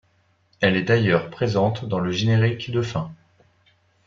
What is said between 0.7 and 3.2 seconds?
est d'ailleurs présente dans le générique de fin.